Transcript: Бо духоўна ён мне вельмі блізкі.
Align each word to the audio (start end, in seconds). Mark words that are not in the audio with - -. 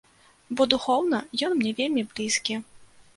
Бо 0.61 0.65
духоўна 0.71 1.19
ён 1.47 1.53
мне 1.59 1.73
вельмі 1.81 2.03
блізкі. 2.15 2.57